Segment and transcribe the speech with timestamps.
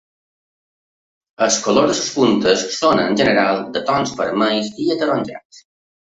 [1.47, 5.61] Els colors de les puntes són en general de tons vermells i ataronjats.